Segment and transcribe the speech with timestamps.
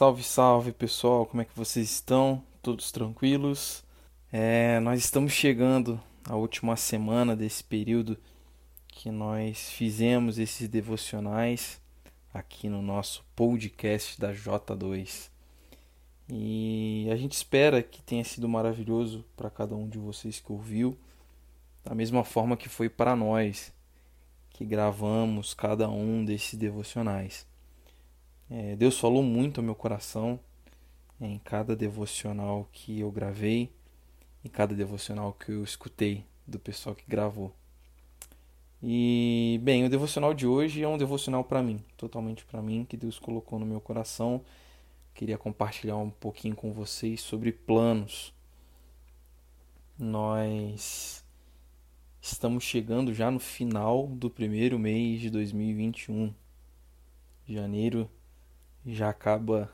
[0.00, 2.42] Salve, salve pessoal, como é que vocês estão?
[2.62, 3.84] Todos tranquilos?
[4.32, 8.16] É, nós estamos chegando à última semana desse período
[8.88, 11.82] que nós fizemos esses devocionais
[12.32, 15.28] aqui no nosso podcast da J2.
[16.30, 20.96] E a gente espera que tenha sido maravilhoso para cada um de vocês que ouviu,
[21.84, 23.70] da mesma forma que foi para nós
[24.48, 27.49] que gravamos cada um desses devocionais.
[28.50, 30.40] É, Deus falou muito ao meu coração
[31.20, 33.70] em cada devocional que eu gravei,
[34.44, 37.54] em cada devocional que eu escutei do pessoal que gravou.
[38.82, 42.96] E, bem, o devocional de hoje é um devocional para mim, totalmente para mim, que
[42.96, 44.42] Deus colocou no meu coração.
[45.14, 48.34] Queria compartilhar um pouquinho com vocês sobre planos.
[49.96, 51.24] Nós
[52.20, 56.34] estamos chegando já no final do primeiro mês de 2021.
[57.46, 58.10] Janeiro
[58.84, 59.70] já acaba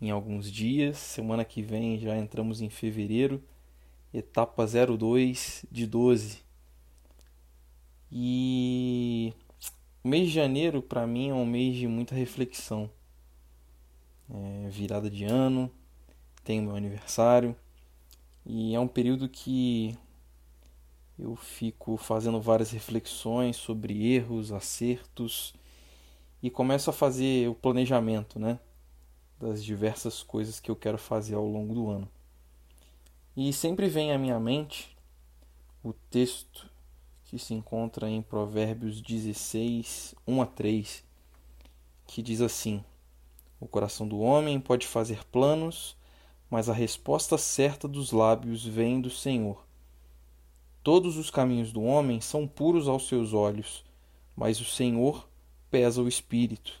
[0.00, 0.98] em alguns dias.
[0.98, 3.42] Semana que vem já entramos em fevereiro,
[4.12, 6.42] etapa 02 de 12.
[8.10, 9.32] E
[10.04, 12.90] o mês de janeiro para mim é um mês de muita reflexão.
[14.30, 15.70] É virada de ano,
[16.42, 17.54] tem meu aniversário
[18.46, 19.96] e é um período que
[21.18, 25.54] eu fico fazendo várias reflexões sobre erros, acertos
[26.44, 28.60] e começo a fazer o planejamento, né,
[29.40, 32.06] das diversas coisas que eu quero fazer ao longo do ano.
[33.34, 34.94] E sempre vem à minha mente
[35.82, 36.70] o texto
[37.24, 41.02] que se encontra em Provérbios 16, 1 a 3,
[42.06, 42.84] que diz assim:
[43.58, 45.96] O coração do homem pode fazer planos,
[46.50, 49.64] mas a resposta certa dos lábios vem do Senhor.
[50.82, 53.82] Todos os caminhos do homem são puros aos seus olhos,
[54.36, 55.26] mas o Senhor
[55.74, 56.80] pesa o espírito.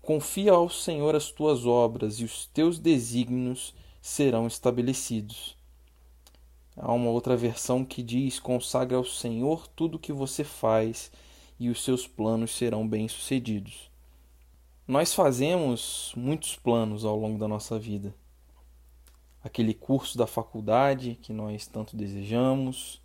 [0.00, 5.54] Confia ao Senhor as tuas obras e os teus desígnios serão estabelecidos.
[6.78, 11.12] Há uma outra versão que diz: consagra ao Senhor tudo o que você faz
[11.60, 13.90] e os seus planos serão bem-sucedidos.
[14.88, 18.14] Nós fazemos muitos planos ao longo da nossa vida.
[19.42, 22.98] Aquele curso da faculdade que nós tanto desejamos,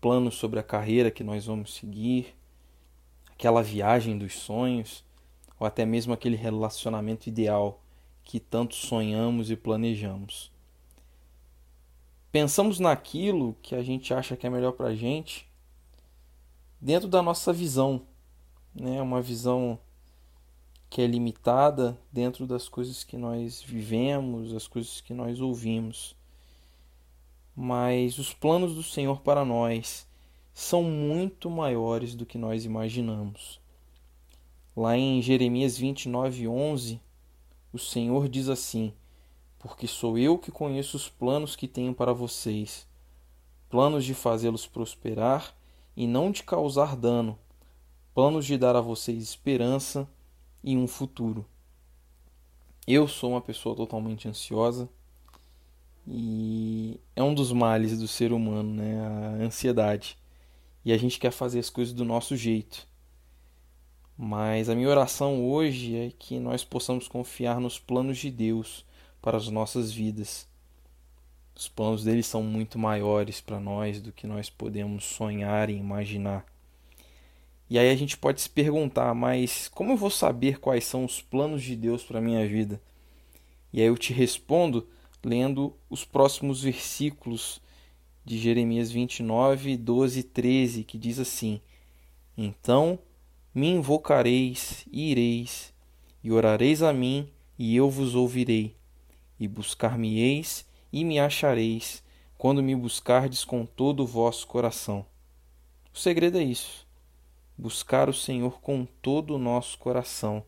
[0.00, 2.38] planos sobre a carreira que nós vamos seguir,
[3.40, 5.02] aquela viagem dos sonhos,
[5.58, 7.80] ou até mesmo aquele relacionamento ideal
[8.22, 10.52] que tanto sonhamos e planejamos.
[12.30, 15.48] Pensamos naquilo que a gente acha que é melhor para a gente
[16.78, 18.02] dentro da nossa visão,
[18.74, 19.00] né?
[19.00, 19.78] uma visão
[20.90, 26.14] que é limitada dentro das coisas que nós vivemos, as coisas que nós ouvimos.
[27.56, 30.09] Mas os planos do Senhor para nós
[30.60, 33.58] são muito maiores do que nós imaginamos.
[34.76, 37.00] Lá em Jeremias 29, 11,
[37.72, 38.92] o Senhor diz assim:
[39.58, 42.86] Porque sou eu que conheço os planos que tenho para vocês,
[43.70, 45.56] planos de fazê-los prosperar
[45.96, 47.38] e não de causar dano,
[48.14, 50.06] planos de dar a vocês esperança
[50.62, 51.46] e um futuro.
[52.86, 54.90] Eu sou uma pessoa totalmente ansiosa
[56.06, 59.00] e é um dos males do ser humano, né?
[59.00, 60.20] A ansiedade
[60.84, 62.86] e a gente quer fazer as coisas do nosso jeito.
[64.16, 68.84] Mas a minha oração hoje é que nós possamos confiar nos planos de Deus
[69.22, 70.46] para as nossas vidas.
[71.54, 76.44] Os planos dele são muito maiores para nós do que nós podemos sonhar e imaginar.
[77.68, 81.22] E aí a gente pode se perguntar, mas como eu vou saber quais são os
[81.22, 82.80] planos de Deus para a minha vida?
[83.72, 84.88] E aí eu te respondo
[85.22, 87.60] lendo os próximos versículos
[88.30, 91.60] de Jeremias 29, 12 e 13, que diz assim:
[92.38, 92.96] Então
[93.52, 95.74] me invocareis e ireis,
[96.22, 98.76] e orareis a mim, e eu vos ouvirei,
[99.36, 102.04] e buscar-me-eis e me achareis,
[102.38, 105.04] quando me buscardes com todo o vosso coração.
[105.92, 106.86] O segredo é isso:
[107.58, 110.44] buscar o Senhor com todo o nosso coração.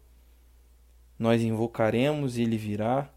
[1.19, 3.13] Nós invocaremos e ele virá,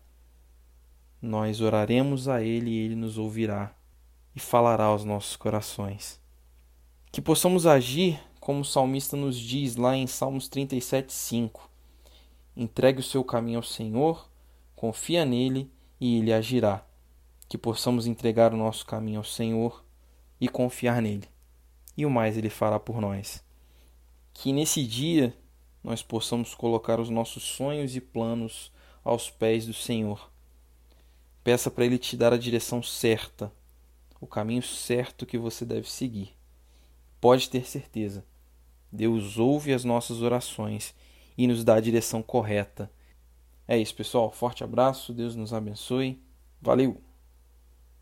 [1.21, 3.75] nós oraremos a ele e ele nos ouvirá
[4.35, 6.19] e falará aos nossos corações.
[7.11, 11.69] Que possamos agir como o salmista nos diz lá em Salmos 37:5.
[12.55, 14.29] Entregue o seu caminho ao Senhor,
[14.75, 16.85] confia nele e ele agirá.
[17.47, 19.83] Que possamos entregar o nosso caminho ao Senhor
[20.39, 21.27] e confiar nele.
[21.95, 23.43] E o mais ele fará por nós.
[24.33, 25.35] Que nesse dia
[25.83, 28.71] nós possamos colocar os nossos sonhos e planos
[29.03, 30.29] aos pés do Senhor.
[31.43, 33.51] Peça para ele te dar a direção certa
[34.19, 36.35] o caminho certo que você deve seguir.
[37.19, 38.25] Pode ter certeza,
[38.91, 40.95] Deus ouve as nossas orações
[41.38, 42.89] e nos dá a direção correta
[43.67, 44.31] É isso, pessoal.
[44.31, 46.21] Forte abraço, Deus nos abençoe.
[46.62, 47.01] Valeu!